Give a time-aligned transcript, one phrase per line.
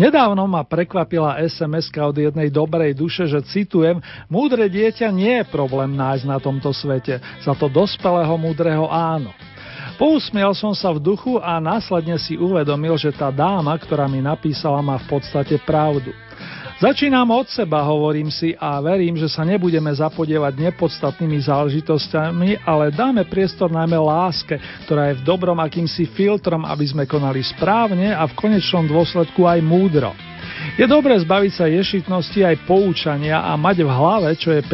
[0.00, 4.00] Nedávno ma prekvapila sms od jednej dobrej duše, že citujem,
[4.32, 9.28] múdre dieťa nie je problém nájsť na tomto svete, za to dospelého múdreho áno.
[10.00, 14.80] Pousmiel som sa v duchu a následne si uvedomil, že tá dáma, ktorá mi napísala,
[14.80, 16.16] má v podstate pravdu.
[16.80, 23.28] Začínam od seba, hovorím si, a verím, že sa nebudeme zapodievať nepodstatnými záležitosťami, ale dáme
[23.28, 24.56] priestor najmä láske,
[24.88, 29.60] ktorá je v dobrom akýmsi filtrom, aby sme konali správne a v konečnom dôsledku aj
[29.60, 30.16] múdro.
[30.80, 34.64] Je dobré zbaviť sa ješitnosti aj poučania a mať v hlave, čo je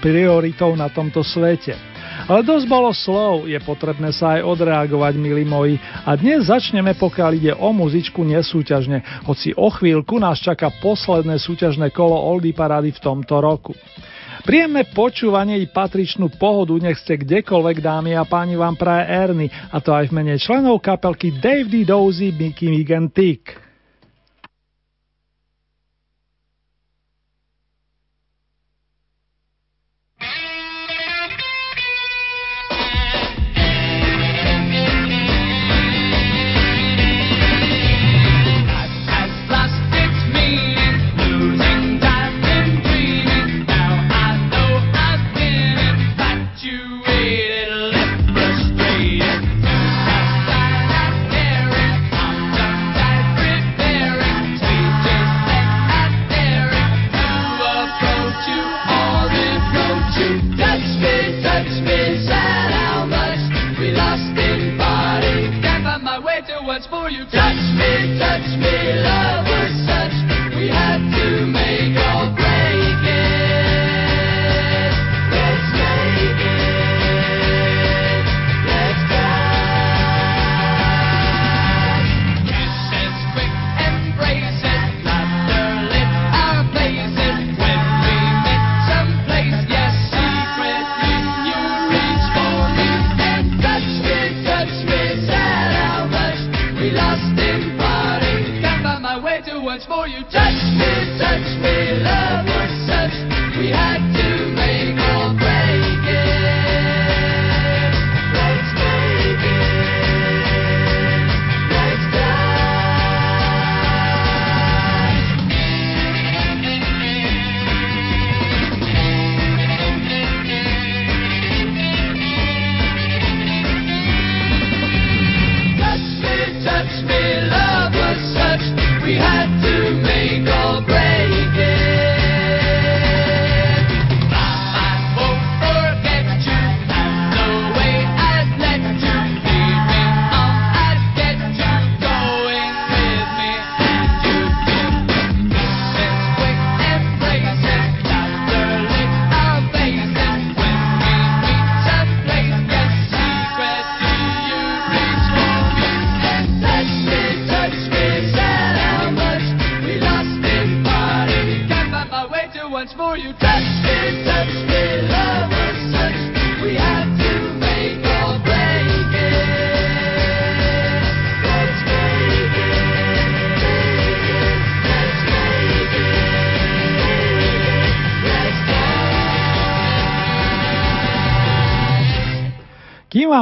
[0.00, 1.91] prioritou na tomto svete.
[2.30, 5.82] Ale dosť bolo slov, je potrebné sa aj odreagovať, milí moji.
[6.06, 11.90] A dnes začneme, pokiaľ ide o muzičku, nesúťažne, hoci o chvíľku nás čaká posledné súťažné
[11.90, 13.74] kolo Oldy Parady v tomto roku.
[14.42, 19.78] Príjemné počúvanie i patričnú pohodu nech ste kdekoľvek, dámy a páni, vám praje Erny, a
[19.78, 21.86] to aj v mene členov kapelky Dave D.
[21.86, 23.71] Dozy, Mickey Mig Tick.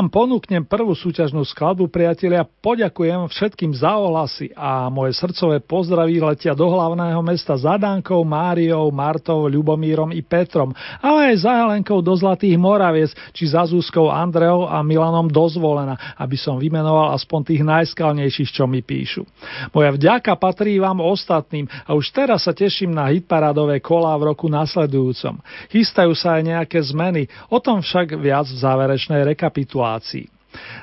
[0.01, 6.57] Vám ponúknem prvú súťažnú skladbu, priatelia, poďakujem všetkým za ohlasy a moje srdcové pozdraví letia
[6.57, 10.73] do hlavného mesta za Dankou, Máriou, Martou, Ľubomírom i Petrom,
[11.05, 16.41] ale aj za Helenkou do Zlatých Moraviec, či za Zúskou Andreou a Milanom dozvolená, aby
[16.41, 19.29] som vymenoval aspoň tých najskalnejších, čo mi píšu.
[19.77, 24.49] Moja vďaka patrí vám ostatným a už teraz sa teším na hitparádové kolá v roku
[24.49, 25.45] nasledujúcom.
[25.69, 30.31] Chystajú sa aj nejaké zmeny, o tom však viac v záverečnej rekapitulácii situácii.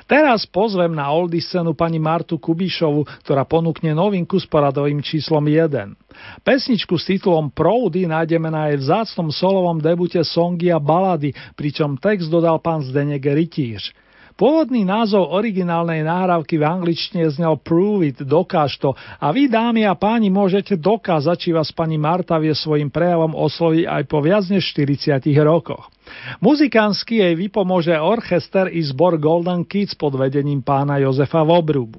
[0.08, 5.92] Teraz pozvem na oldy scénu pani Martu Kubišovu, ktorá ponúkne novinku s poradovým číslom 1.
[6.40, 12.32] Pesničku s titulom Proudy nájdeme na jej vzácnom solovom debute songy a balady, pričom text
[12.32, 13.92] dodal pán Zdenek Rytíř.
[14.38, 19.98] Pôvodný názov originálnej náhrávky v angličtine znel Prove it, dokáž to a vy dámy a
[19.98, 24.62] páni môžete dokázať, či vás pani Marta vie svojim prejavom osloviť aj po viac než
[24.78, 25.90] 40 rokoch.
[26.38, 31.98] Muzikánsky jej vypomôže orchester i zbor Golden Kids pod vedením pána Jozefa Vobrubu.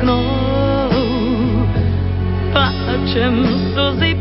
[0.00, 0.24] Vytrysknou,
[2.52, 4.19] plačem slzy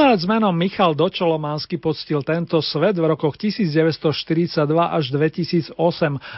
[0.00, 5.76] Umelec menom Michal Dočolománsky poctil tento svet v rokoch 1942 až 2008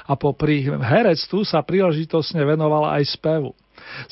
[0.02, 3.54] a popri herectvu sa príležitosne venoval aj spevu.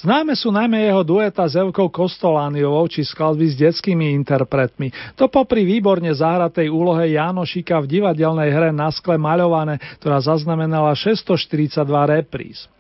[0.07, 5.19] Známe sú najmä jeho dueta s Evkou Kostolániovou či skladby s detskými interpretmi.
[5.19, 11.90] To popri výborne zahratej úlohe Jánošika v divadelnej hre Na skle maľované, ktorá zaznamenala 642
[12.07, 12.71] repríz.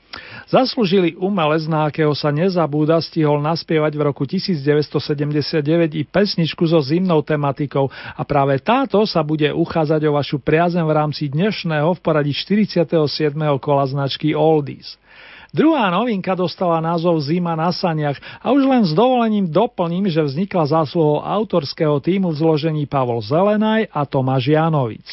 [0.50, 7.22] Zaslúžili umelec, na akého sa nezabúda, stihol naspievať v roku 1979 i pesničku so zimnou
[7.22, 12.34] tematikou a práve táto sa bude uchádzať o vašu priazem v rámci dnešného v poradí
[12.34, 12.90] 47.
[13.62, 14.98] kola značky Oldies.
[15.50, 20.66] Druhá novinka dostala názov Zima na saniach a už len s dovolením doplním, že vznikla
[20.66, 25.06] zásluhou autorského týmu v zložení Pavol Zelenaj a Tomáš Janovic.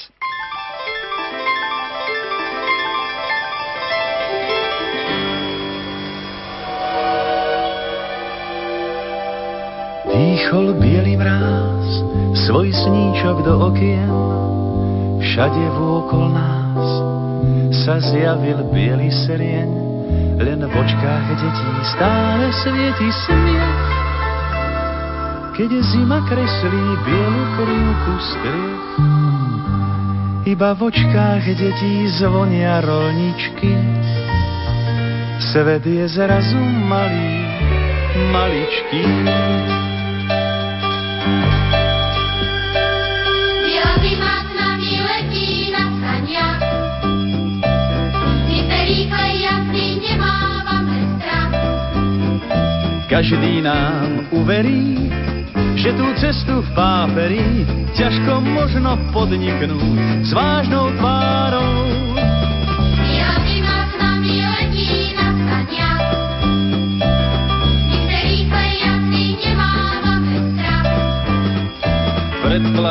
[10.17, 11.89] Dýchol bielý mráz,
[12.49, 14.09] svoj sníčok do okien,
[15.21, 16.89] všade vôkol nás
[17.85, 19.69] sa zjavil biely serieň
[20.41, 23.85] len v očkách detí stále svieti smiech.
[25.53, 28.89] Keď zima kreslí bielu krivku striech,
[30.49, 33.69] iba v očkách detí zvonia rolničky.
[35.53, 36.57] Svet je zrazu
[36.89, 37.37] malý,
[38.33, 39.05] maličký.
[53.17, 55.09] Každý nám uverí,
[55.73, 57.65] že tú cestu v páperi
[57.97, 61.86] ťažko možno podniknúť s vážnou tvárou.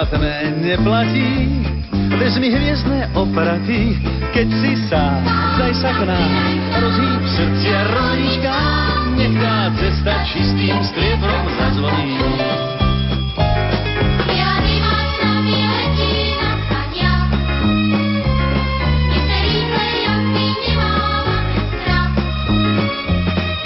[0.07, 1.67] Predplatné neplatí,
[2.15, 3.99] vezmi hviezdne opraty,
[4.31, 5.19] keď si sám,
[5.59, 6.31] daj sa k nám,
[6.79, 12.23] rozhýb srdcia rolničkám nech tá cesta čistým striebrom zazvoní.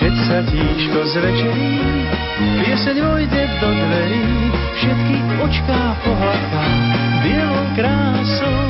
[0.01, 1.77] Keď sa tíško zvečerí,
[2.41, 4.27] pieseň vojde do dverí,
[4.81, 6.65] všetky očká pohľadká
[7.23, 8.63] bielou krásou.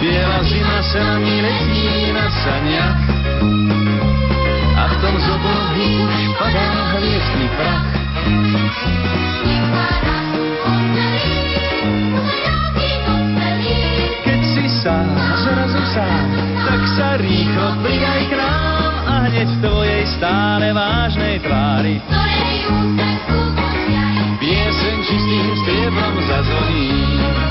[0.00, 3.16] Biela zima sa na ní letí na saniach,
[5.06, 7.88] tom z už padá hviezdny prach.
[14.24, 15.08] Keď si sám,
[15.44, 16.28] zrazu sám,
[16.64, 22.25] tak sa rýchlo pridaj k nám a hneď v tvojej stále vážnej tvári
[24.42, 27.45] pieseň čistým striebrom zazvoní.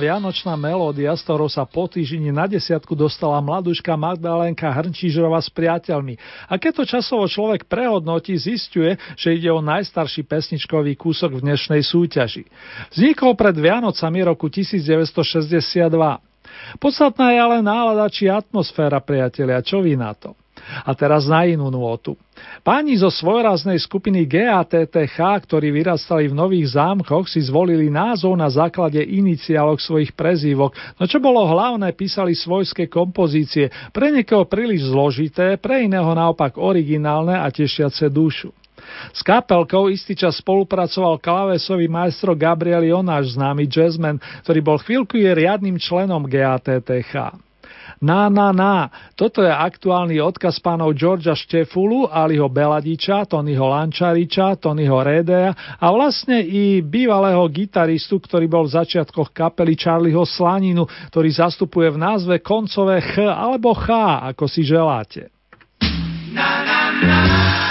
[0.00, 6.16] Vianočná melódia, s ktorou sa po týždni na desiatku dostala mladuška Magdalenka Hrnčížrova s priateľmi.
[6.48, 11.84] A keď to časovo človek prehodnotí, zistuje, že ide o najstarší pesničkový kúsok v dnešnej
[11.84, 12.48] súťaži.
[12.96, 15.92] Vznikol pred Vianocami roku 1962.
[16.80, 20.32] Podstatná je ale nálada či atmosféra, priatelia, čo vy na to?
[20.88, 22.16] A teraz na inú nôtu.
[22.60, 29.00] Páni zo svojraznej skupiny GATTH, ktorí vyrastali v Nových zámkoch, si zvolili názov na základe
[29.00, 35.88] iniciálok svojich prezývok, no čo bolo hlavné, písali svojské kompozície, pre niekoho príliš zložité, pre
[35.88, 38.52] iného naopak originálne a tešiace dušu.
[39.12, 45.30] S kapelkou istý čas spolupracoval klávesový majstro Gabriel Jonáš, známy jazzman, ktorý bol chvíľku je
[45.32, 47.49] riadnym členom GATTH.
[48.00, 48.88] Na, na, na.
[49.12, 56.40] Toto je aktuálny odkaz pánov Georgia Štefulu, Aliho Beladiča, Tonyho Lančariča, Tonyho Redea a vlastne
[56.40, 63.04] i bývalého gitaristu, ktorý bol v začiatkoch kapely Charlieho Slaninu, ktorý zastupuje v názve koncové
[63.04, 63.92] Ch alebo Ch,
[64.32, 65.28] ako si želáte.
[66.32, 67.69] Na, na, na.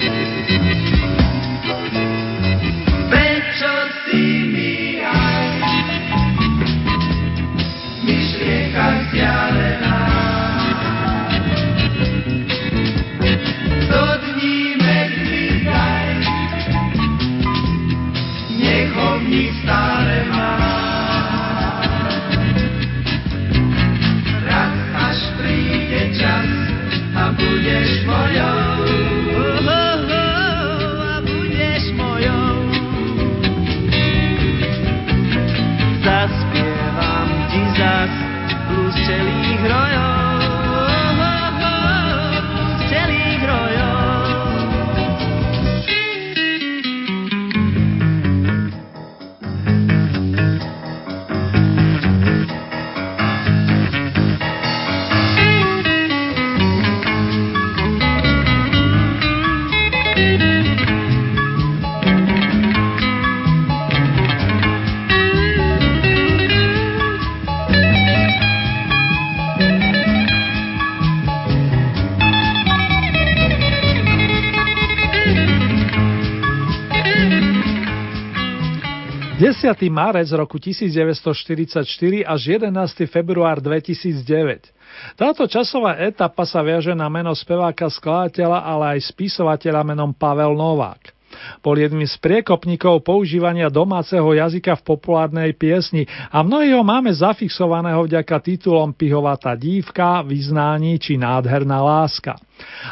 [0.00, 0.97] うん。
[79.92, 81.84] Marec roku 1944
[82.24, 83.08] až 11.
[83.08, 84.72] február 2009.
[85.14, 91.18] Táto časová etapa sa viaže na meno speváka skladateľa, ale aj spisovateľa menom Pavel Novák.
[91.60, 98.08] Bol jedným z priekopníkov používania domáceho jazyka v populárnej piesni a mnohí ho máme zafixovaného
[98.08, 102.40] vďaka titulom Pihovatá dívka, Vyznání či Nádherná láska.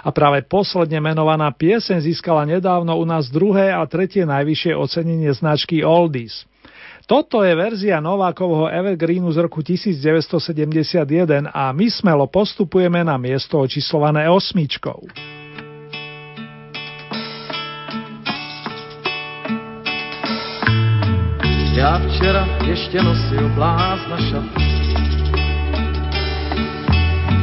[0.04, 5.82] A práve posledne menovaná pieseň získala nedávno u nás druhé a tretie najvyššie ocenenie značky
[5.82, 6.46] Oldies.
[7.06, 14.26] Toto je verzia Novákovho Evergreenu z roku 1971 a my smelo postupujeme na miesto očíslované
[14.30, 15.06] osmičkou.
[21.74, 24.66] Já včera ještě nosil blázna šat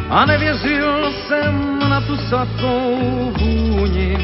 [0.09, 4.17] a nevěřil jsem na tu sladkou vůni.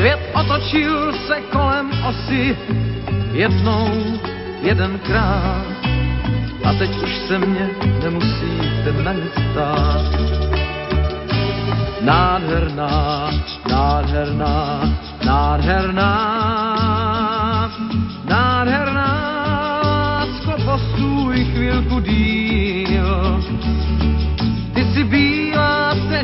[0.00, 2.56] Svět otočil se kolem osy
[3.32, 3.88] jednou,
[4.62, 5.66] jedenkrát
[6.64, 7.70] a teď už se mě
[8.02, 10.04] nemusíte na nic ptát.
[12.00, 13.30] Nádherná,
[13.70, 14.80] nádherná,
[15.24, 16.12] nádherná,
[18.24, 19.10] nádherná,
[19.84, 22.39] lásko, postůj chvilku díl.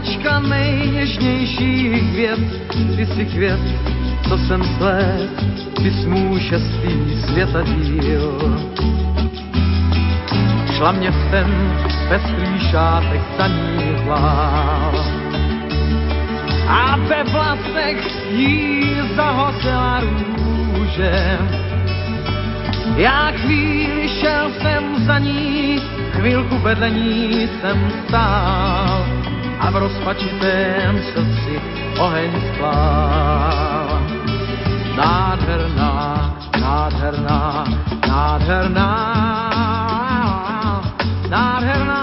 [0.06, 2.38] Bílá tečka nejněžnějších květ,
[2.96, 3.60] ty jsi květ,
[4.28, 5.30] co jsem sled,
[5.76, 8.40] ty smů šestý světa díl.
[10.76, 11.76] Šla mě v ten
[12.08, 14.92] pestrý šátek zaníhlá
[16.68, 21.38] a ve vlasech jí zahosila růže.
[22.96, 29.15] Já chvíli šel jsem za ní, chvilku vedle ní jsem stál
[29.60, 31.60] a v rozpačitém srdci
[31.98, 34.02] oheň splál.
[34.96, 37.64] Nádherná, nádherná,
[38.08, 38.90] nádherná,
[41.28, 42.02] nádherná,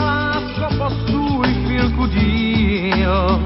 [0.00, 3.40] lásko, postůj chvílku díl.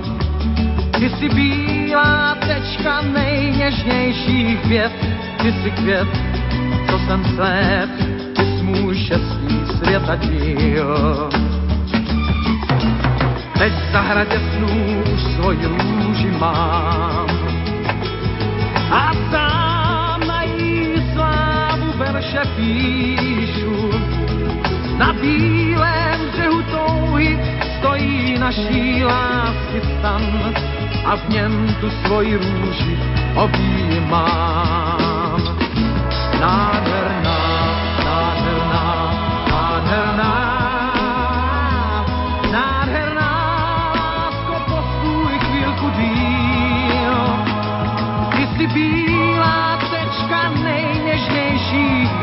[0.98, 4.92] Ty jsi bílá tečka nejněžnějších květ,
[5.42, 6.08] ty jsi květ,
[6.90, 7.90] co jsem slep,
[8.36, 11.28] ty jsi můj šestý světa díl.
[13.58, 17.28] Teď v zahradě snů už svoji růži mám,
[18.90, 23.90] a sám na jí slávu verše píšu.
[24.98, 27.38] Na bílém břehu touhy
[27.78, 30.54] stojí naší lásky stan
[31.04, 32.98] a v něm tu svoji růži
[33.34, 34.58] objímám.
[36.40, 36.77] Nádherná,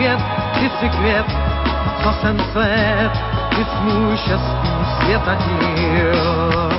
[0.05, 0.19] květ,
[0.53, 1.25] ty jsi květ,
[2.03, 3.11] co jsem svět,
[3.49, 6.69] ty jsi můj šestý světa díl.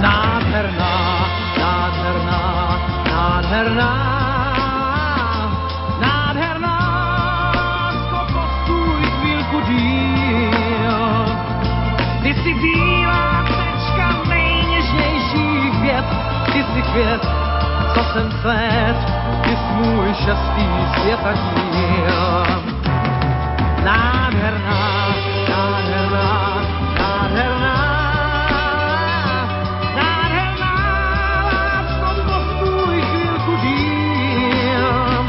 [0.00, 1.26] Nádherná,
[1.58, 2.78] nádherná,
[3.10, 4.18] nádherná,
[16.52, 17.26] ty jsi květ,
[17.94, 19.17] co jsem svět,
[19.48, 20.66] ty jsi můj šestý
[21.00, 22.46] světa díl.
[23.84, 25.08] Nádherná,
[25.48, 26.62] nádherná,
[26.98, 27.76] nádherná,
[29.96, 30.74] nádherná,
[31.52, 35.26] lásko, postůj chvílku díl.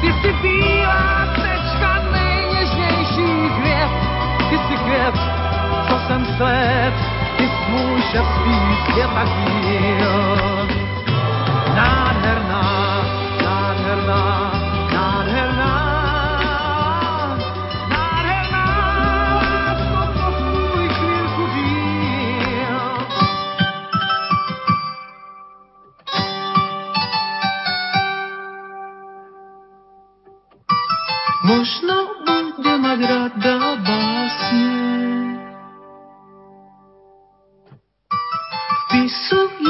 [0.00, 3.90] Ty jsi bílá tečka nejněžnějších květ,
[4.50, 5.14] ty jsi květ,
[5.88, 6.94] co jsem svět,
[7.36, 7.54] ty jsi
[31.44, 34.68] Možno bude mať rada básne.
[38.88, 39.63] Vpisuje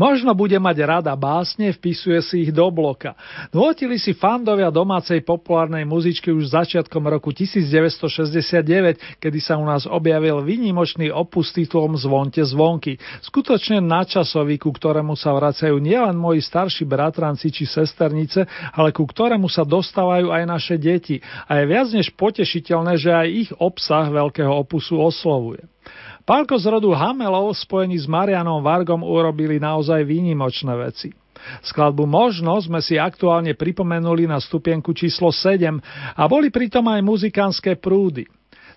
[0.00, 3.12] Možno bude mať rada básne, vpisuje si ich do bloka.
[3.52, 10.40] Nutili si fandovia domácej populárnej muzičky už začiatkom roku 1969, kedy sa u nás objavil
[10.40, 12.96] výnimočný opus titulom Zvonte zvonky.
[13.20, 19.52] Skutočne načasový, ku ktorému sa vracajú nielen moji starší bratranci či sesternice, ale ku ktorému
[19.52, 21.20] sa dostávajú aj naše deti.
[21.44, 25.60] A je viac než potešiteľné, že aj ich obsah veľkého opusu oslovuje.
[26.24, 31.10] Pálko z rodu Hamelov spojení s Marianom Vargom urobili naozaj výnimočné veci.
[31.64, 35.80] Skladbu Možno sme si aktuálne pripomenuli na stupienku číslo 7
[36.16, 38.28] a boli pritom aj muzikánske prúdy.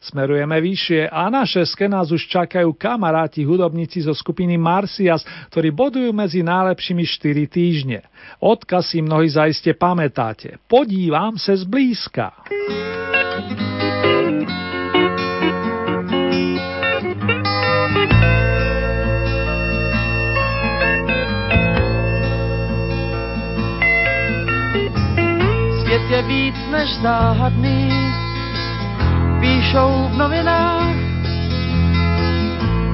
[0.04, 6.12] Smerujeme vyššie a na šeske nás už čakajú kamaráti hudobníci zo skupiny Marcias, ktorí bodujú
[6.12, 8.00] medzi najlepšími 4 týždne.
[8.44, 10.60] Odkaz si mnohí zaiste pamätáte.
[10.68, 12.36] Podívam sa zblízka.
[12.52, 13.03] Svět
[26.14, 27.90] je víc než záhadný,
[29.40, 30.96] píšou v novinách,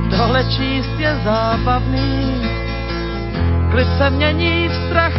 [0.10, 2.42] tohle číst je zábavný,
[3.72, 5.18] klid se mění v strach,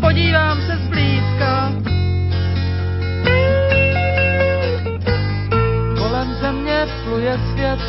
[0.00, 1.72] podívám se zblízka.
[5.98, 7.80] Kolem země pluje svět,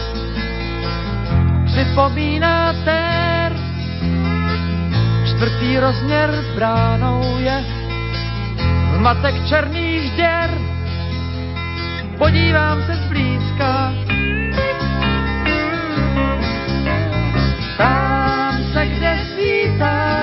[1.66, 3.56] připomíná tér,
[5.26, 7.85] čtvrtý rozměr bránou je
[8.96, 10.50] zmatek černých děr.
[12.18, 13.94] Podívám se zblízka,
[17.78, 20.15] tam se, kde svítá,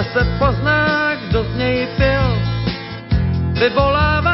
[0.00, 2.38] že se pozná, kdo z něj pil,
[3.52, 4.29] vyvolává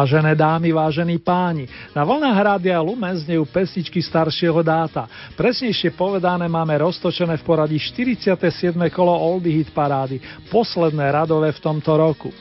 [0.00, 5.04] Vážené dámy, vážení páni, na vlnách Rádia Lumen znejú pesničky staršieho dáta.
[5.36, 8.80] Presnejšie povedané máme roztočené v poradí 47.
[8.96, 10.16] kolo Oldie Hit parády,
[10.48, 12.32] posledné radové v tomto roku.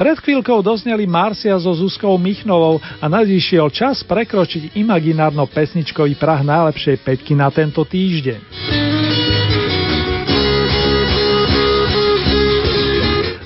[0.00, 6.96] Pred chvíľkou dozneli Marcia so Zuzkou Michnovou a nadišiel čas prekročiť imaginárno pesničkový prah najlepšej
[6.96, 8.91] peťky na tento týždeň.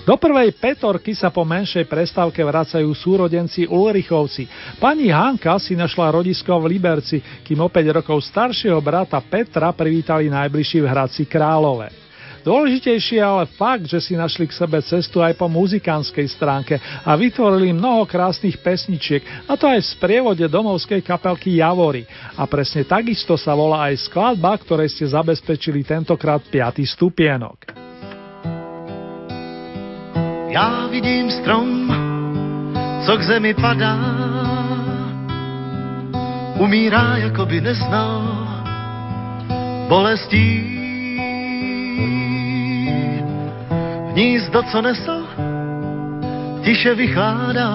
[0.06, 4.46] Do prvej petorky sa po menšej prestávke vracajú súrodenci Ulrichovci.
[4.78, 10.30] Pani Hanka si našla rodisko v Liberci, kým o 5 rokov staršieho brata Petra privítali
[10.30, 11.90] najbližší v Hradci Králové.
[12.46, 17.18] Dôležitejšie je ale fakt, že si našli k sebe cestu aj po muzikánskej stránke a
[17.18, 22.06] vytvorili mnoho krásnych pesničiek, a to aj v sprievode domovskej kapelky Javory.
[22.38, 26.86] A presne takisto sa volá aj skladba, ktorej ste zabezpečili tentokrát 5.
[26.94, 27.85] stupienok.
[30.48, 31.94] Já vidím strom,
[33.06, 33.98] co k zemi padá,
[36.58, 38.22] umírá, jako by neznal
[39.88, 40.76] bolestí.
[44.10, 45.26] Hnízdo, co nesl,
[46.64, 47.70] tiše vychládá,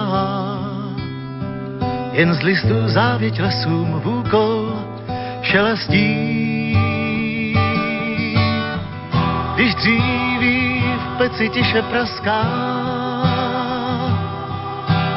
[2.12, 4.76] jen z listů závěť lesům vůkol
[5.42, 6.16] šelestí.
[9.56, 10.31] Když dříví
[11.22, 12.42] peci tiše praská.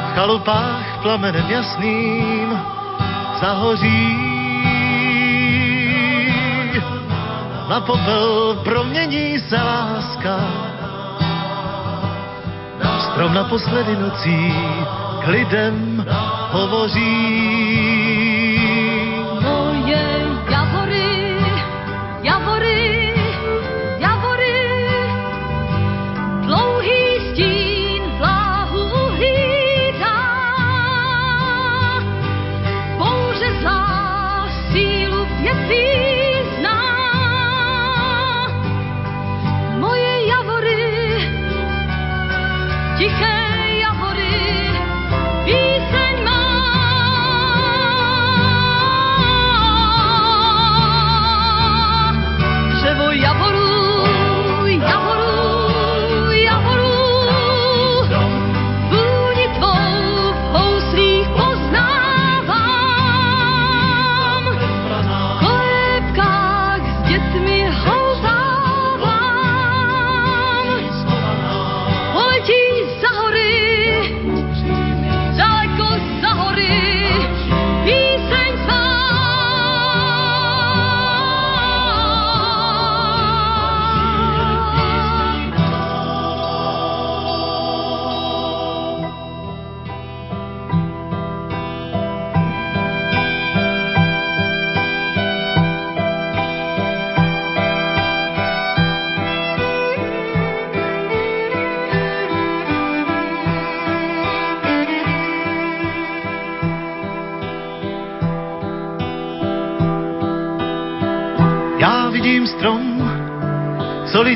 [0.05, 2.53] V chalupách plamenem jasným
[3.41, 4.05] zahoří.
[7.69, 10.37] Na popel promění se láska.
[13.09, 14.53] Strom naposledy nocí
[15.23, 16.05] k lidem
[16.51, 17.94] hovoří.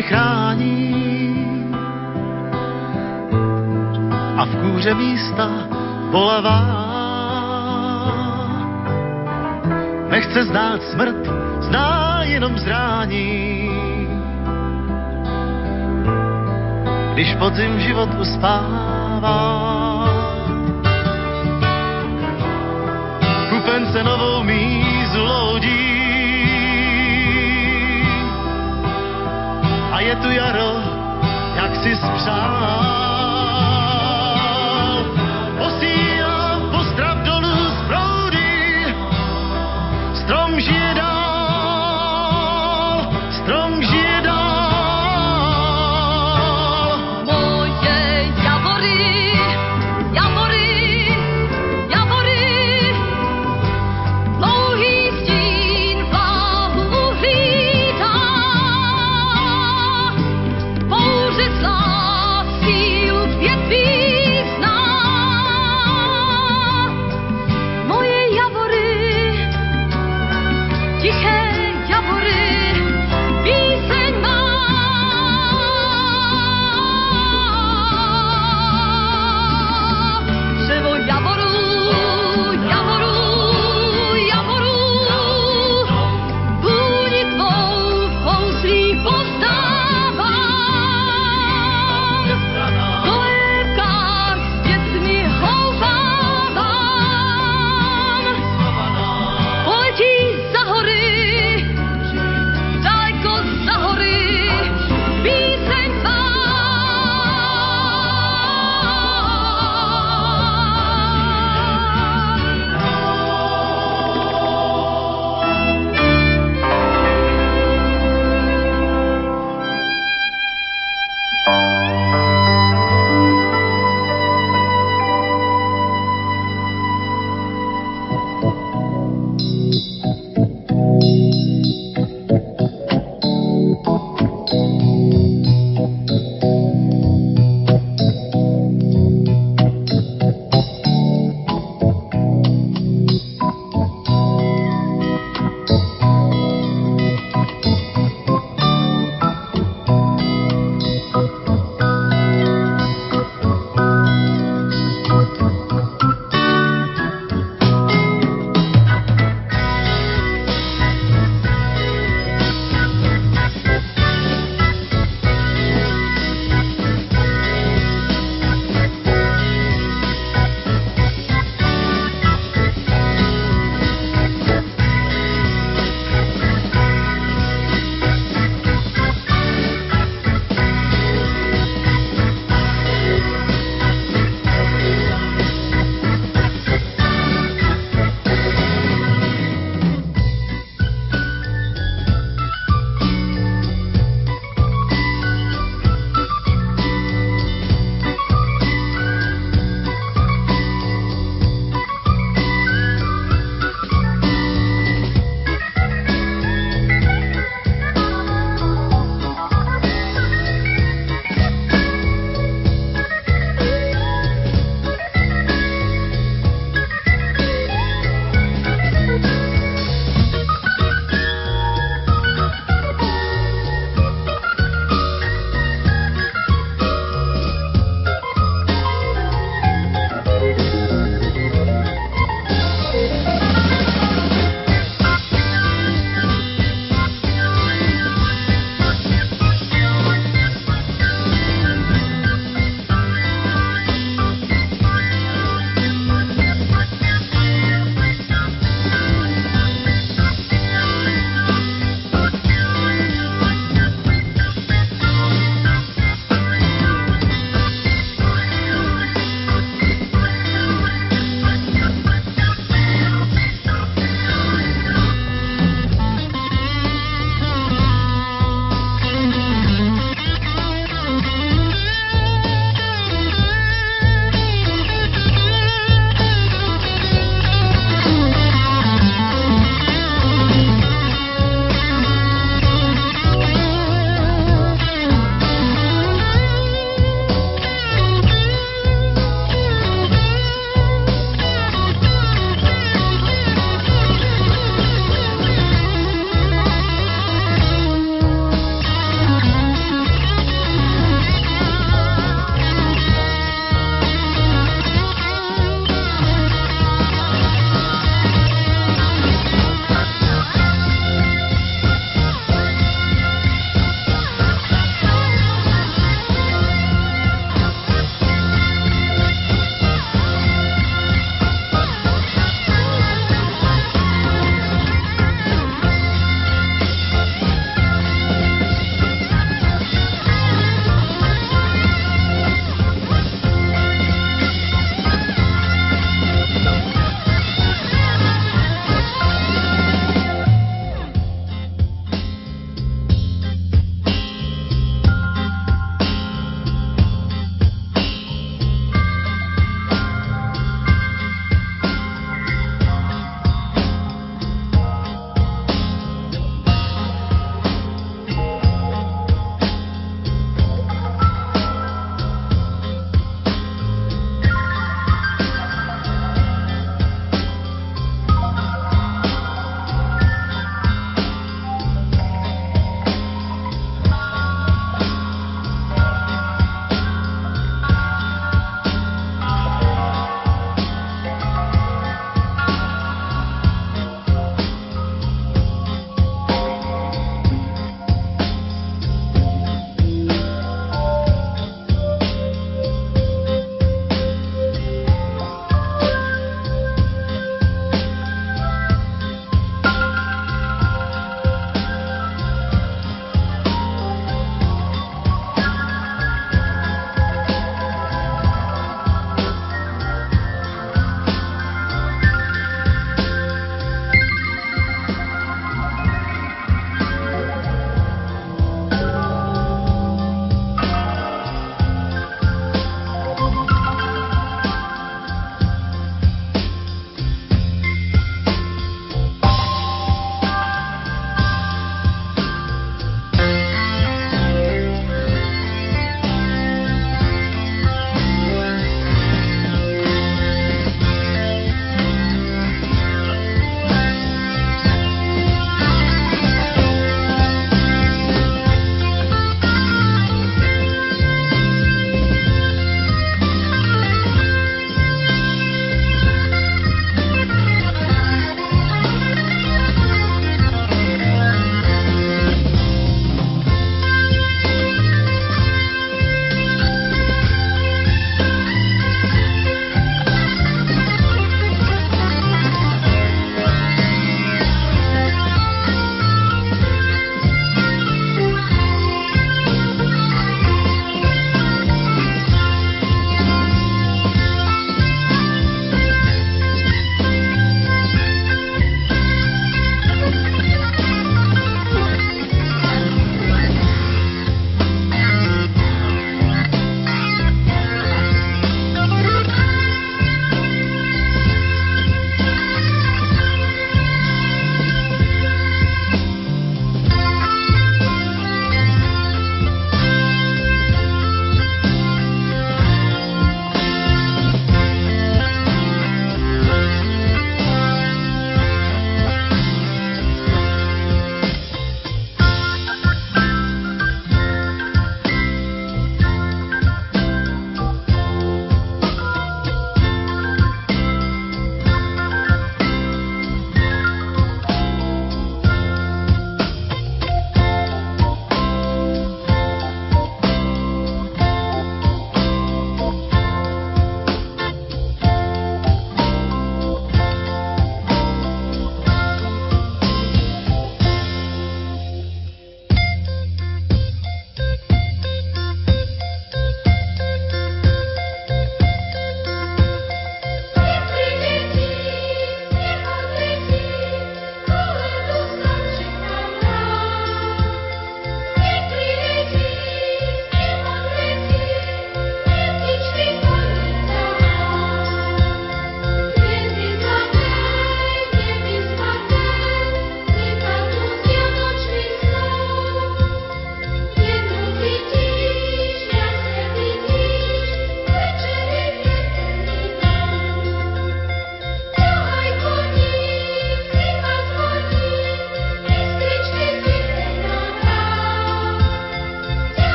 [0.00, 1.56] Lidi chrání
[4.36, 5.48] a v kůře místa
[6.10, 6.86] bolavá.
[10.10, 11.16] Nechce znát smrt,
[11.60, 13.70] zná jenom zrání.
[17.12, 19.40] Když podzim život uspává,
[23.50, 25.89] kupen se novou mízu loudí
[30.10, 30.82] je tu jaro,
[31.54, 33.09] jak si spřál.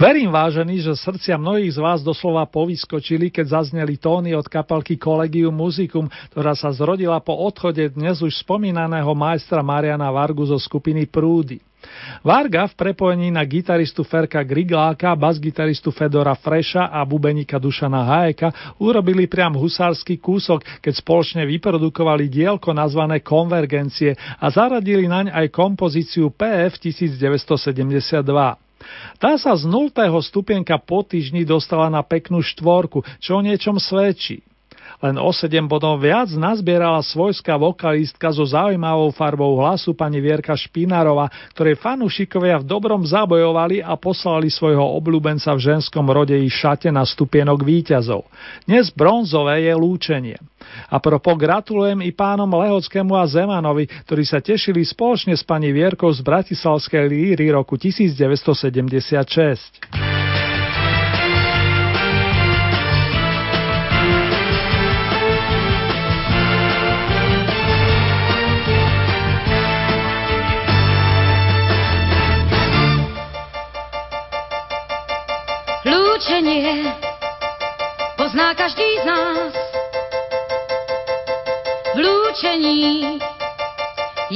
[0.00, 5.52] Verím, vážený, že srdcia mnohých z vás doslova povyskočili, keď zazneli tóny od kapelky Collegium
[5.52, 11.60] Musicum, ktorá sa zrodila po odchode dnes už spomínaného majstra Mariana Vargu zo skupiny Prúdy.
[12.24, 19.28] Varga v prepojení na gitaristu Ferka Grigláka, basgitaristu Fedora Freša a bubenika Dušana Hajeka urobili
[19.28, 26.80] priam husársky kúsok, keď spoločne vyprodukovali dielko nazvané Konvergencie a zaradili naň aj kompozíciu PF
[26.80, 28.69] 1972.
[29.20, 29.92] Tá sa z 0.
[30.24, 34.40] stupienka po týždni dostala na peknú štvorku, čo o niečom svedčí.
[35.00, 41.32] Len o 7 bodov viac nazbierala svojská vokalistka so zaujímavou farbou hlasu pani Vierka Špinárova,
[41.56, 47.08] ktorej fanúšikovia v dobrom zabojovali a poslali svojho obľúbenca v ženskom rode i šate na
[47.08, 48.28] stupienok výťazov.
[48.68, 50.36] Dnes bronzové je lúčenie.
[50.92, 56.12] A propo gratulujem i pánom Lehockému a Zemanovi, ktorí sa tešili spoločne s pani Vierkou
[56.12, 60.09] z Bratislavskej líry roku 1976.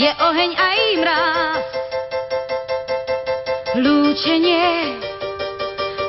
[0.05, 1.65] je oheň aj mráz.
[3.81, 5.01] Lúčenie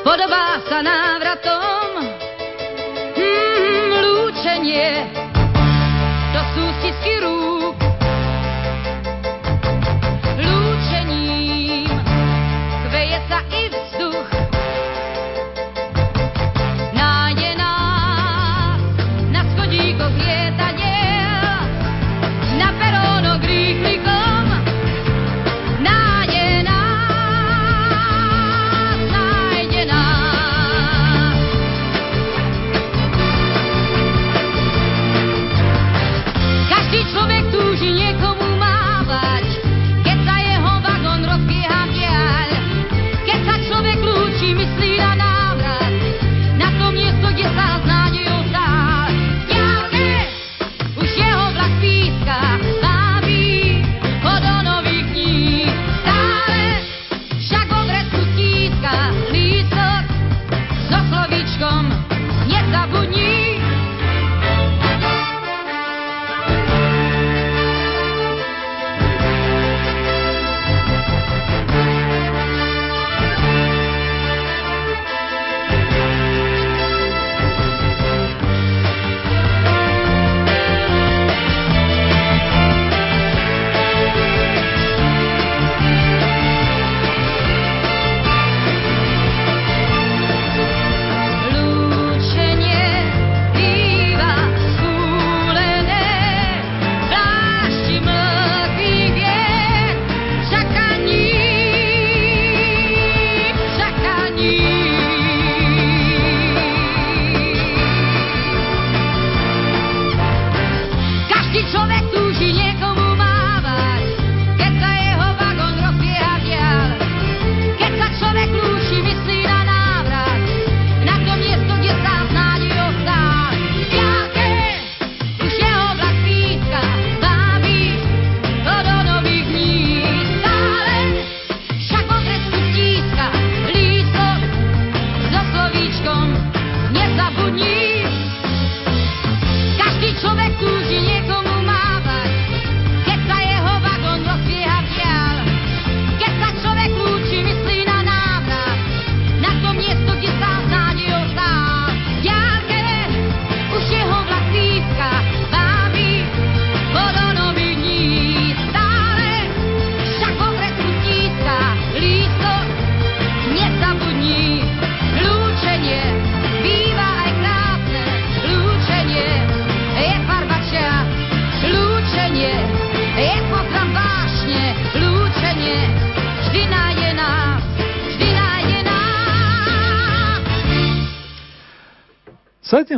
[0.04, 2.04] podobá sa návratom.
[3.16, 5.08] Mm, lúčenie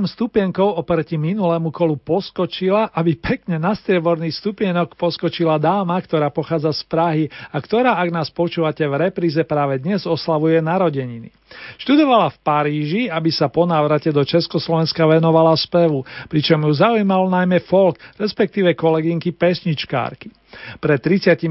[0.08, 6.82] Stupienkov oproti minulému kolu poskočila, aby pekne na strieborný stupienok poskočila dáma, ktorá pochádza z
[6.88, 11.30] Prahy a ktorá, ak nás počúvate v repríze, práve dnes oslavuje narodeniny.
[11.78, 17.60] Študovala v Paríži, aby sa po návrate do Československa venovala spevu, pričom ju zaujímal najmä
[17.68, 20.32] folk, respektíve kolegynky pesničkárky.
[20.80, 21.47] Pred 37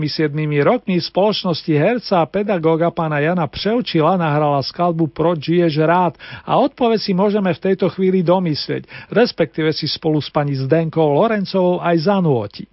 [0.62, 6.56] rokmi v spoločnosti herca a pedagóga pána Jana Převčila nahrala skladbu Pro žiješ rád a
[6.60, 11.96] odpoveď si môžeme v tejto chvíli domyslieť, respektíve si spolu s pani Zdenkou Lorencovou aj
[12.06, 12.72] zanúotiť.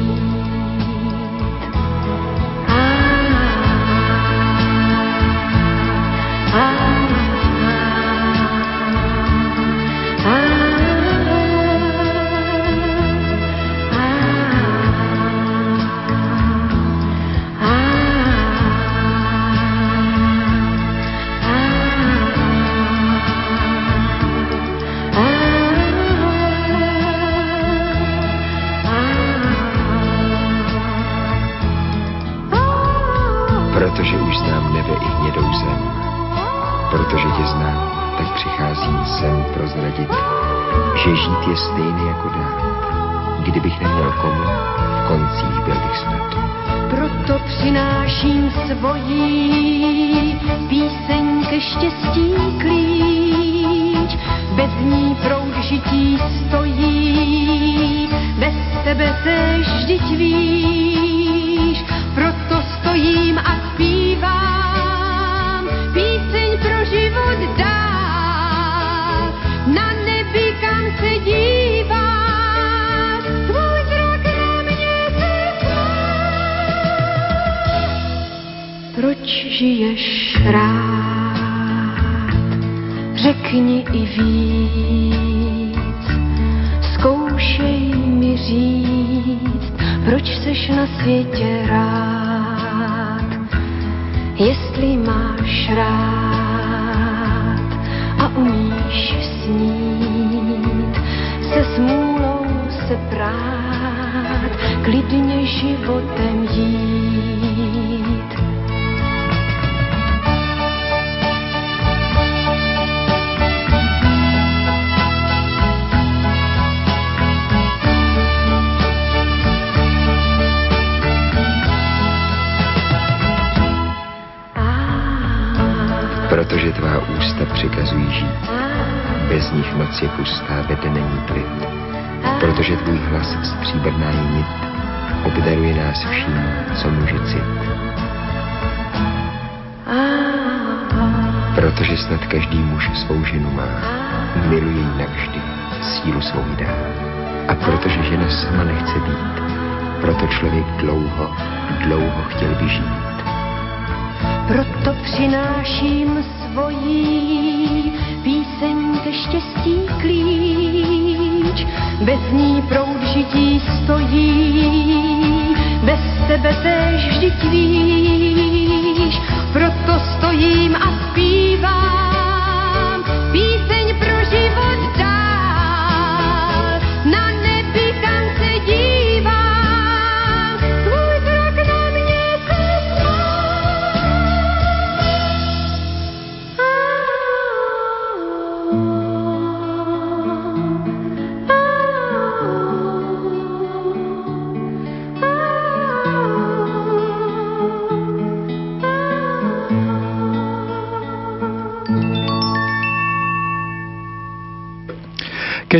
[6.51, 7.00] Že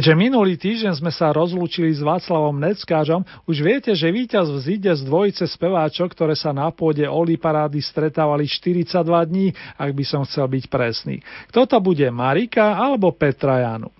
[0.01, 5.05] Keďže minulý týždeň sme sa rozlúčili s Václavom Neckážom, už viete, že víťaz vzíde z
[5.05, 8.97] dvojice speváčok, ktoré sa na pôde Oli Parády stretávali 42
[9.29, 11.21] dní, ak by som chcel byť presný.
[11.53, 13.93] Kto to bude, Marika alebo Petra Janu?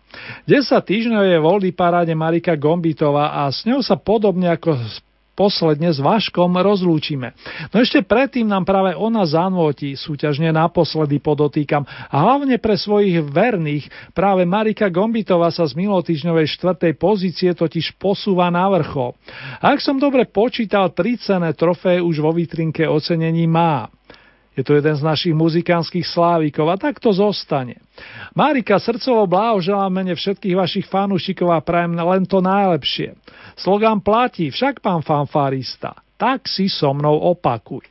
[0.50, 4.74] 10 týždňov je v Oli Paráde Marika Gombitová a s ňou sa podobne ako
[5.34, 7.34] posledne s Vaškom rozlúčime.
[7.72, 14.44] No ešte predtým nám práve ona zanvotí, súťažne naposledy podotýkam, hlavne pre svojich verných, práve
[14.44, 19.16] Marika Gombitová sa z milotýžňovej štvrtej pozície totiž posúva na vrchol.
[19.64, 23.88] A ak som dobre počítal, tri cené trofeje už vo vitrinke ocenení má.
[24.52, 27.80] Je to jeden z našich muzikánskych slávikov a tak to zostane.
[28.36, 33.16] Marika srdcovo blahoželám mene všetkých vašich fanúšikov a prajem len to najlepšie.
[33.56, 37.88] Slogan platí, však pán fanfarista, tak si so mnou opakuj.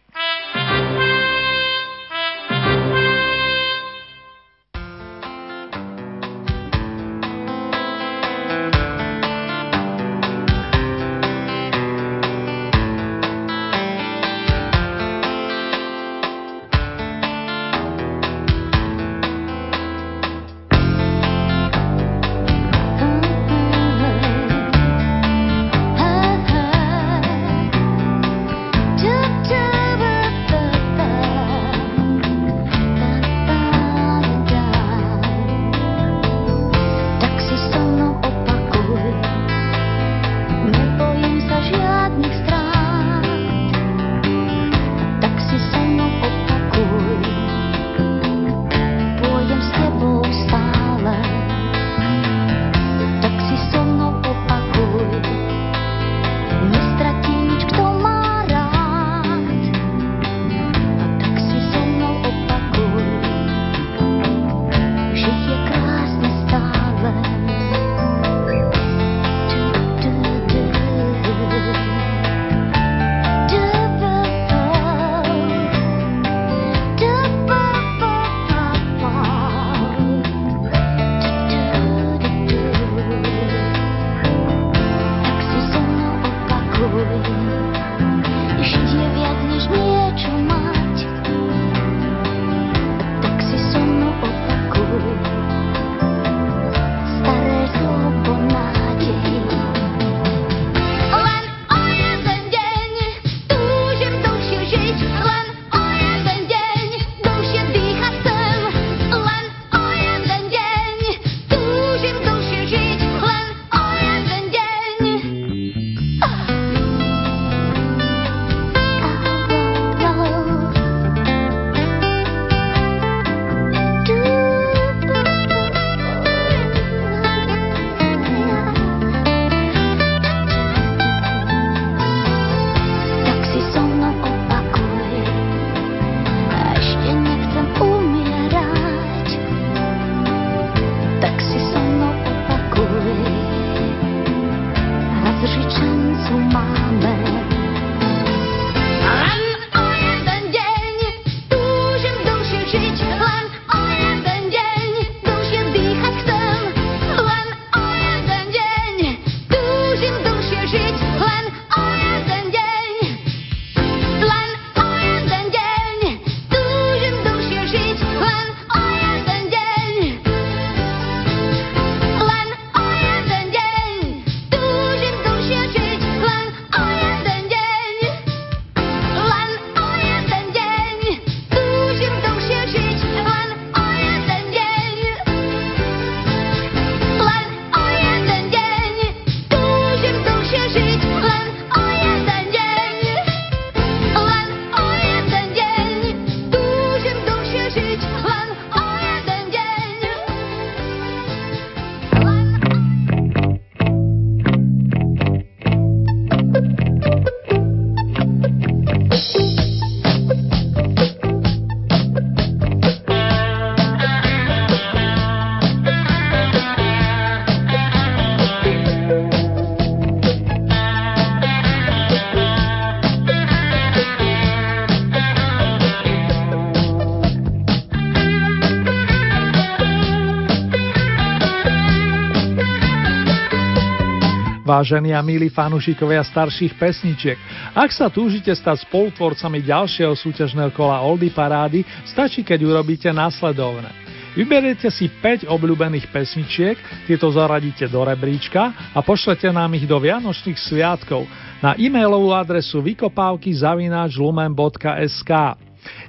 [234.81, 237.37] Vážení a milí fanúšikovia starších pesničiek.
[237.77, 243.93] Ak sa túžite stať spolutvorcami ďalšieho súťažného kola Oldy Parády, stačí, keď urobíte následovné.
[244.33, 250.57] Vyberiete si 5 obľúbených pesničiek, tieto zaradíte do rebríčka a pošlete nám ich do Vianočných
[250.57, 251.29] sviatkov
[251.61, 255.33] na e-mailovú adresu vykopávky zavináč lumen.sk.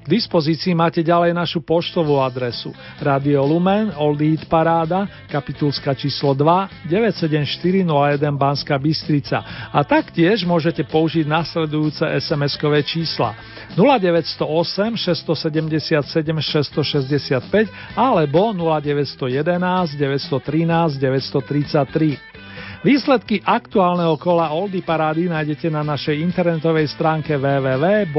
[0.01, 2.73] K dispozícii máte ďalej našu poštovú adresu
[3.05, 9.69] Radio Lumen, Old Hit Paráda, kapitulska číslo 2, 97401 Banska Bystrica.
[9.69, 13.37] A taktiež môžete použiť nasledujúce SMS-kové čísla
[13.77, 14.41] 0908
[14.97, 22.30] 677 665 alebo 0911 913 933.
[22.81, 28.17] Výsledky aktuálneho kola Oldy Parády nájdete na našej internetovej stránke www.lumen.sk.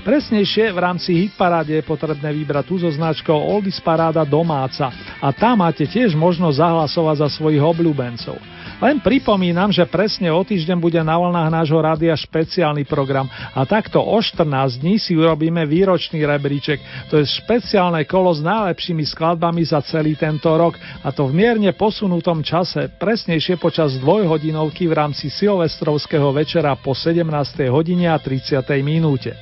[0.00, 4.88] Presnejšie v rámci Hitparáde je potrebné vybrať tú so značkou Oldies Paráda domáca
[5.20, 8.40] a tam máte tiež možnosť zahlasovať za svojich obľúbencov.
[8.78, 13.98] Len pripomínam, že presne o týždeň bude na vlnách nášho rádia špeciálny program a takto
[13.98, 14.46] o 14
[14.78, 16.78] dní si urobíme výročný rebríček.
[17.10, 21.74] To je špeciálne kolo s najlepšími skladbami za celý tento rok a to v mierne
[21.74, 27.26] posunutom čase, presnejšie počas dvojhodinovky v rámci silvestrovského večera po 17.
[27.74, 28.62] hodine a 30.
[28.86, 29.34] minúte.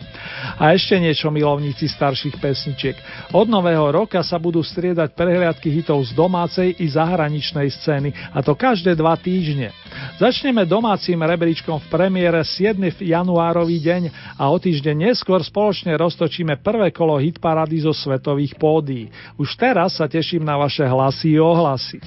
[0.57, 2.97] A ešte niečo milovníci starších pesničiek.
[3.33, 8.57] Od nového roka sa budú striedať prehliadky hitov z domácej i zahraničnej scény a to
[8.57, 9.73] každé dva týždne.
[10.17, 12.77] Začneme domácim rebríčkom v premiére 7.
[13.01, 14.03] januárový deň
[14.37, 19.09] a o týždeň neskôr spoločne roztočíme prvé kolo hitparady zo svetových pódií.
[19.37, 21.99] Už teraz sa teším na vaše hlasy i ohlasy.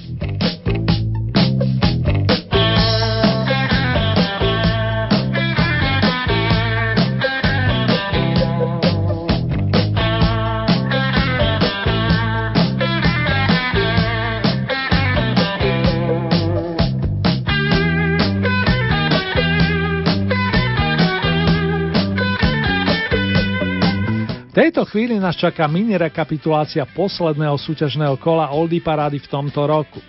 [24.60, 30.04] Tejto chvíli nás čaká mini rekapitulácia posledného súťažného kola Oldy Parády v tomto roku.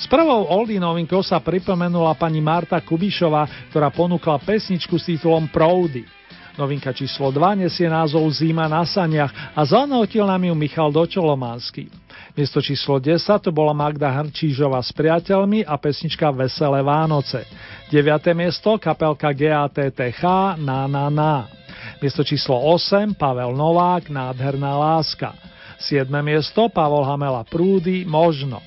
[0.00, 6.08] S prvou Oldy novinkou sa pripomenula pani Marta Kubišová, ktorá ponúkla pesničku s titulom Proudy.
[6.56, 11.92] Novinka číslo 2 nesie názov Zima na saniach a zanotil nám ju Michal Dočolománsky.
[12.32, 17.44] Miesto číslo 10 to bola Magda Hrčížová s priateľmi a pesnička Veselé Vánoce.
[17.92, 18.08] 9.
[18.32, 20.24] miesto kapelka GATTH
[20.64, 21.61] Na Na Na.
[22.02, 25.34] Miesto číslo 8 Pavel Novák Nádherná láska.
[25.78, 26.06] 7.
[26.22, 28.62] miesto Pavol Hamela Prúdy Možno.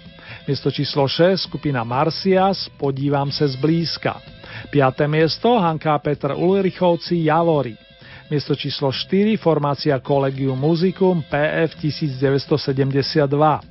[0.47, 4.21] Miesto číslo 6 skupina Marcias Podívam se zblízka.
[4.69, 5.07] 5.
[5.07, 7.77] miesto Hanka Petr Ulrichovci Javory.
[8.31, 13.61] Miesto číslo 4 formácia Collegium Musicum PF 1972.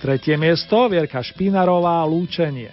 [0.00, 2.68] Tretie miesto Vierka Špinarová Lúčenie.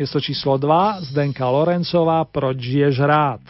[0.00, 3.44] Miesto číslo 2 Zdenka Lorencová Proč žiješ rád.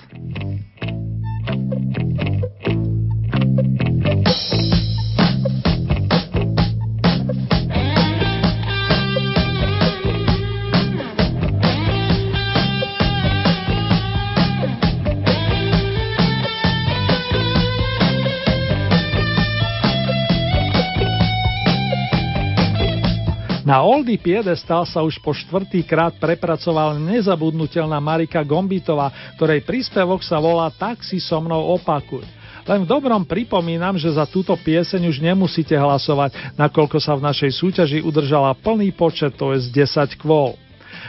[23.71, 30.75] Na Oldy Piedestal sa už po štvrtýkrát prepracoval nezabudnutelná Marika Gombitová, ktorej príspevok sa volá
[30.75, 32.40] Tak si so mnou opakuj.
[32.67, 37.51] Len v dobrom pripomínam, že za túto pieseň už nemusíte hlasovať, nakoľko sa v našej
[37.57, 40.57] súťaži udržala plný počet, to je z 10 kvôl.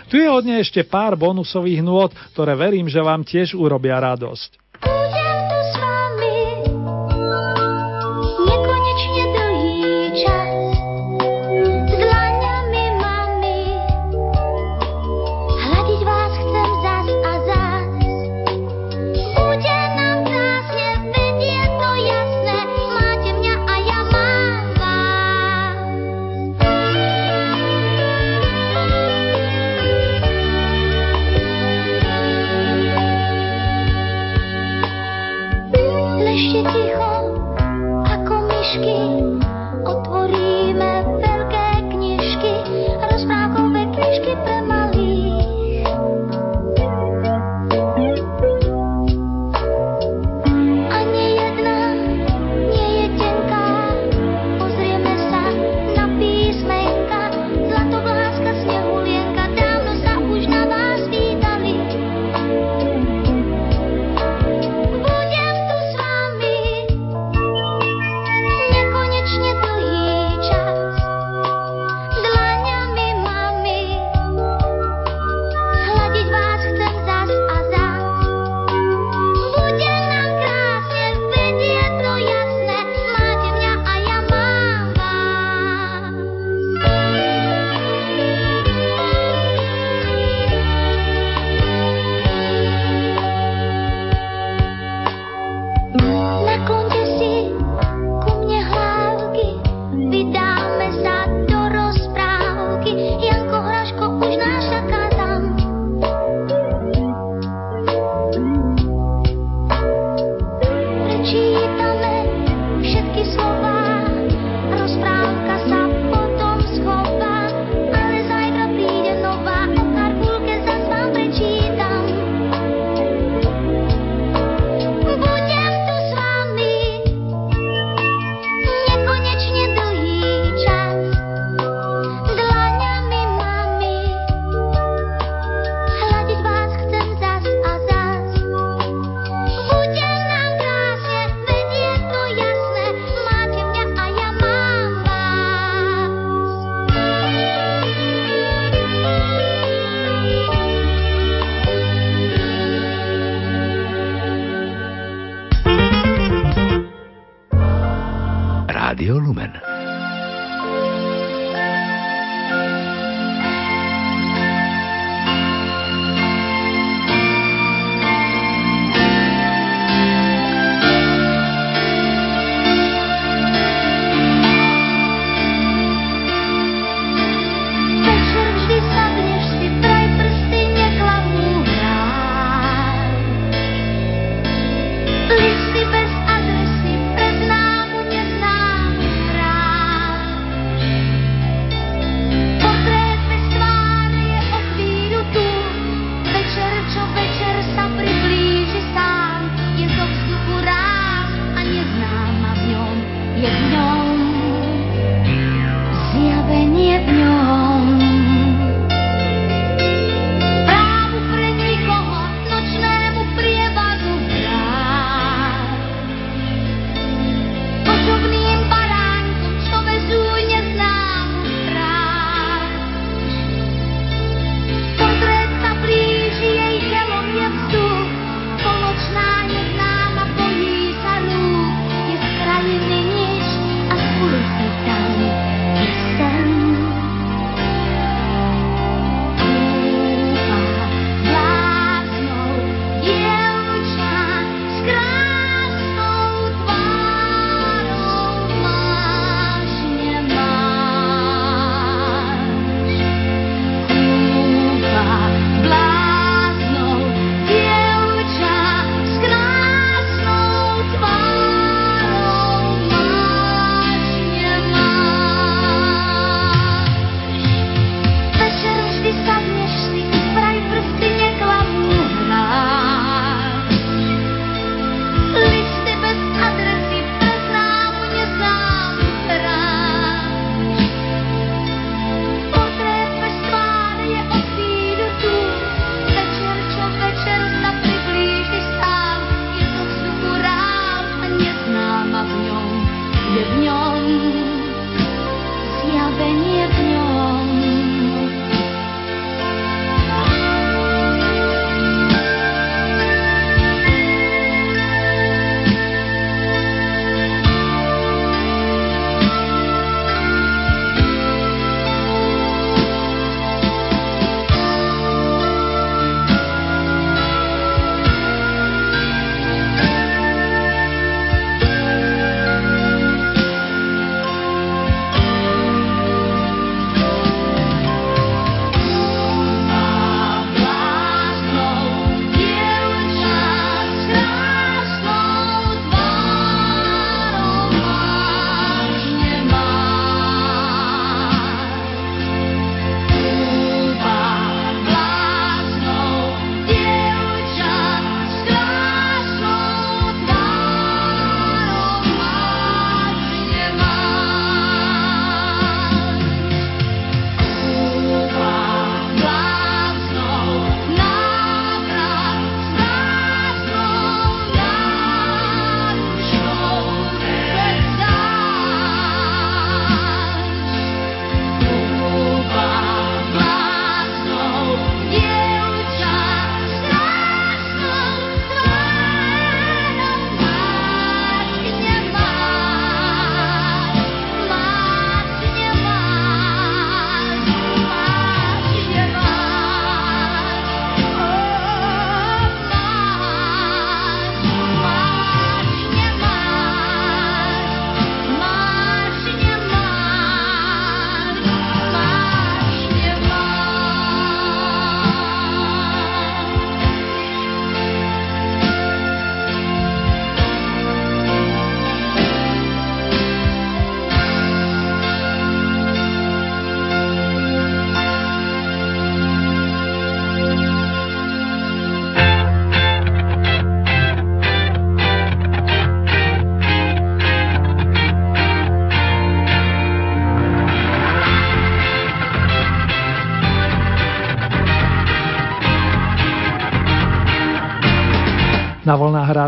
[0.07, 4.59] Tu je od nej ešte pár bonusových nôd, ktoré verím, že vám tiež urobia radosť.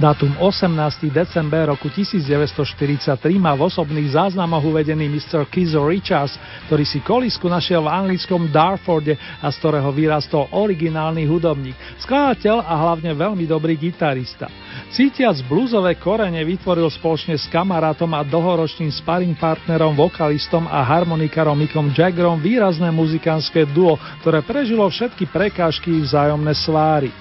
[0.00, 1.12] Dátum 18.
[1.12, 5.44] december roku 1943 má v osobných záznamoch uvedený Mr.
[5.44, 6.40] Keith Richards,
[6.72, 12.74] ktorý si kolisku našiel v anglickom Darforde a z ktorého vyrastol originálny hudobník, skladateľ a
[12.80, 14.48] hlavne veľmi dobrý gitarista.
[14.88, 21.92] Cítiac blúzové korene vytvoril spoločne s kamarátom a dlhoročným sparring partnerom, vokalistom a harmonikarom Mickom
[21.92, 27.12] Jaggerom výrazné muzikánske duo, ktoré prežilo všetky prekážky vzájomné sváry.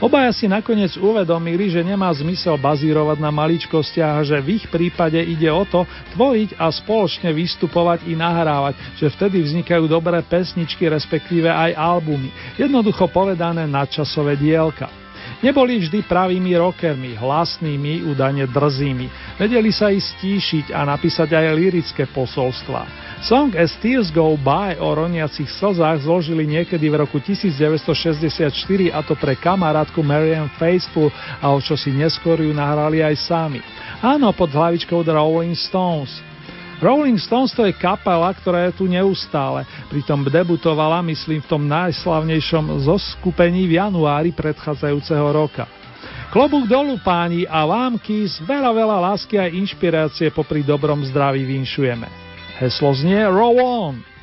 [0.00, 5.16] Obaja si nakoniec uvedomili, že nemá zmysel bazírovať na maličkostiach a že v ich prípade
[5.16, 5.86] ide o to
[6.16, 12.28] tvoriť a spoločne vystupovať i nahrávať, že vtedy vznikajú dobré pesničky, respektíve aj albumy.
[12.58, 14.90] Jednoducho povedané nadčasové dielka.
[15.40, 19.36] Neboli vždy pravými rockermi, hlasnými, údajne drzými.
[19.36, 23.13] Vedeli sa i stíšiť a napísať aj lirické posolstvá.
[23.24, 28.52] Song As Tears Go By o roniacich slzách zložili niekedy v roku 1964
[28.92, 31.08] a to pre kamarátku Marianne Faithful
[31.40, 33.64] a o čo si neskôr ju nahrali aj sami.
[34.04, 36.20] Áno, pod hlavičkou The Rolling Stones.
[36.84, 42.84] Rolling Stones to je kapela, ktorá je tu neustále, pritom debutovala, myslím, v tom najslavnejšom
[42.84, 45.64] zoskupení v januári predchádzajúceho roka.
[46.28, 52.23] Klobúk dolu páni a vám, Kis, veľa, veľa lásky a inšpirácie popri dobrom zdraví vinšujeme.
[52.58, 54.13] Heslo znie Roll On!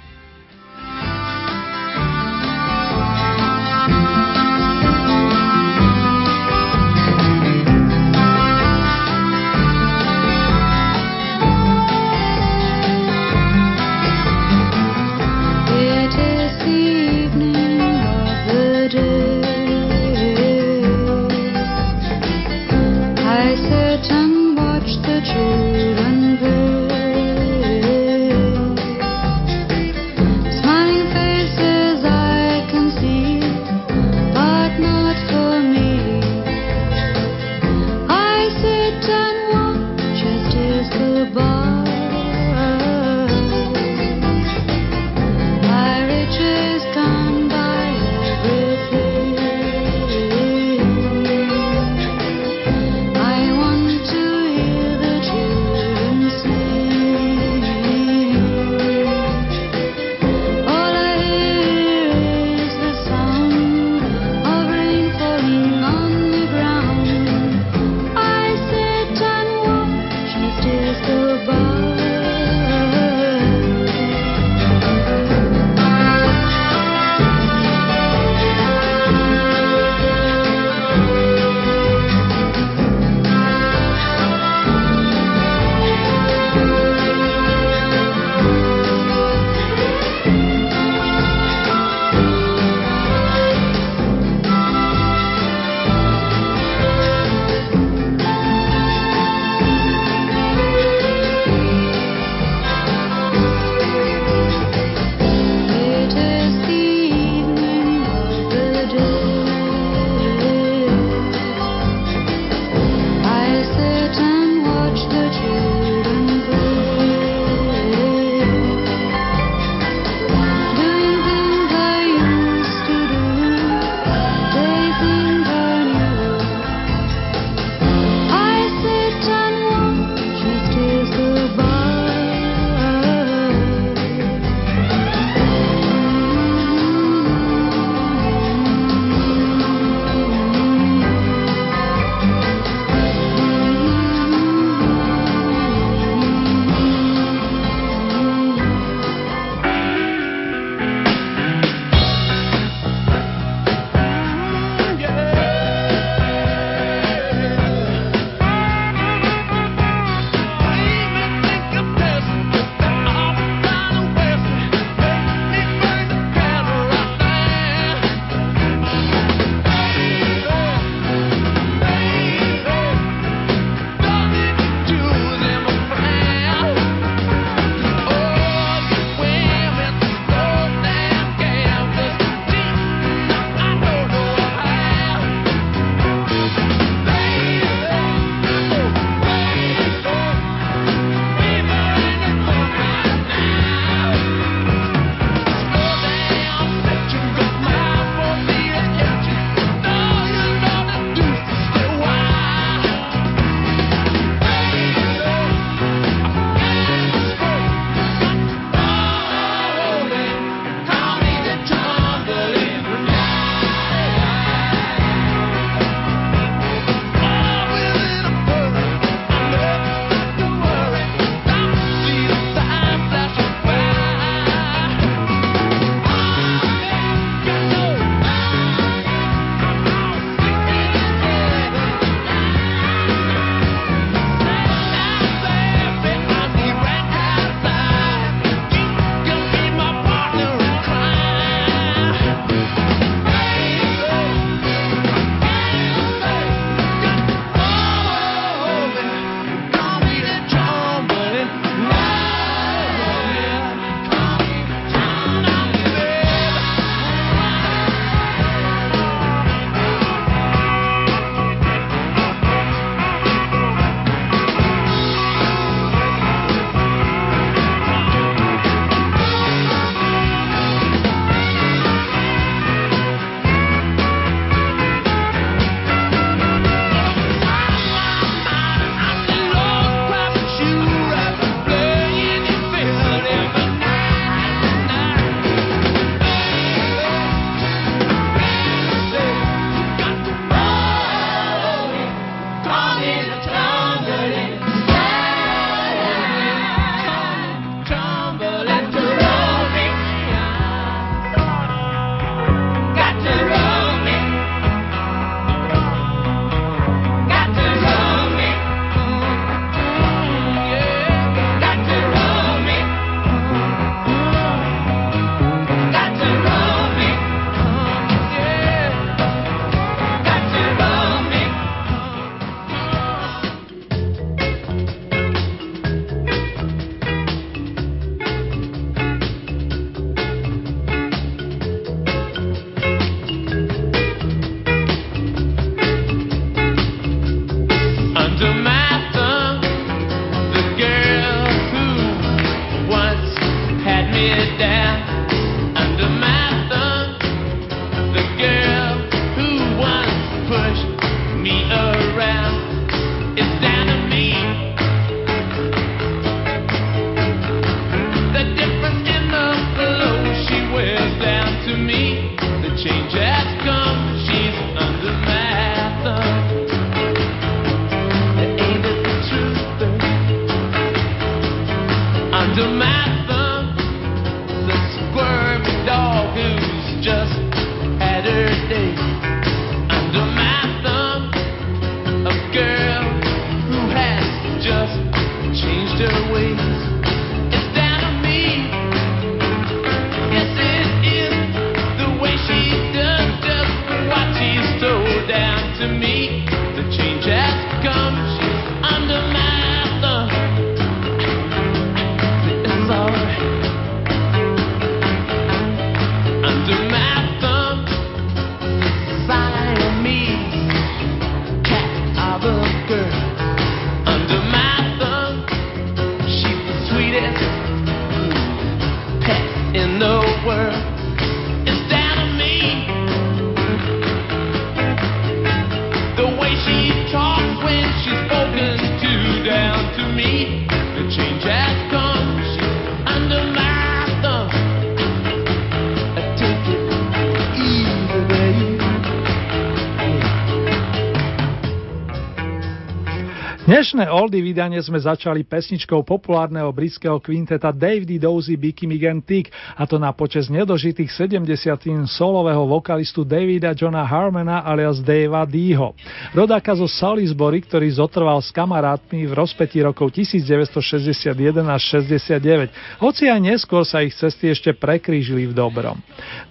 [443.71, 449.47] Dnešné oldy vydanie sme začali pesničkou populárneho britského kvinteta Davey Dozy Bicky Migan Tick
[449.79, 455.95] a to na počas nedožitých 70 solového vokalistu Davida Johna Harmona alias Davea Deeho.
[456.35, 461.31] Rodáka zo Salisbury, ktorý zotrval s kamarátmi v rozpetí rokov 1961
[461.63, 465.95] až 69, hoci aj neskôr sa ich cesty ešte prekrížili v dobrom.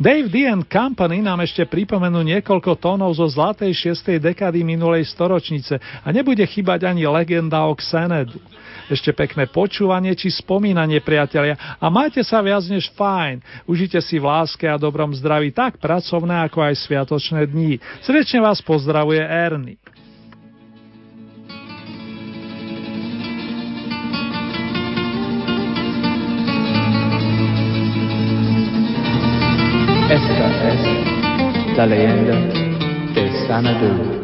[0.01, 4.09] Dave D and Company nám ešte pripomenú niekoľko tónov zo zlatej 6.
[4.17, 8.39] dekády minulej storočnice a nebude chýbať ani legenda o Xenedu.
[8.91, 11.55] Ešte pekné počúvanie či spomínanie, priatelia.
[11.79, 13.39] A majte sa viac než fajn.
[13.71, 17.79] Užite si v láske a dobrom zdraví tak pracovné, ako aj sviatočné dní.
[18.03, 19.79] Srdečne vás pozdravuje Ernie.
[30.11, 30.83] Esta es
[31.79, 32.35] la leyenda
[33.15, 34.20] de Sanadu.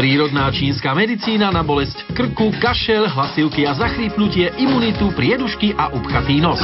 [0.00, 6.56] Prírodná čínska medicína na bolesť krku, kašel, hlasivky a zachrípnutie, imunitu, priedušky a upchatý nos.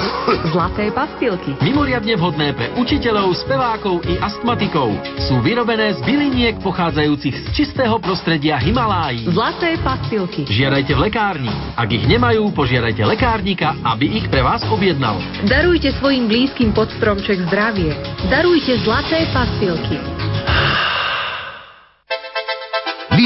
[0.57, 1.53] Zlaté pastilky.
[1.61, 4.89] Mimoriadne vhodné pre učiteľov, spevákov i astmatikov.
[5.29, 9.29] Sú vyrobené z byliniek pochádzajúcich z čistého prostredia Himalájí.
[9.29, 10.49] Zlaté pastilky.
[10.49, 11.53] Žiadajte v lekárni.
[11.77, 15.21] Ak ich nemajú, požiadajte lekárnika, aby ich pre vás objednal.
[15.45, 18.01] Darujte svojim blízkym pod stromček zdravie.
[18.33, 20.26] Darujte zlaté pastilky.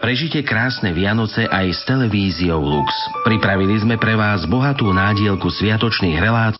[0.00, 2.88] Prežite krásne Vianoce aj s televíziou Lux.
[3.20, 6.40] Pripravili sme pre vás bohatú nádielku sviatočných relácií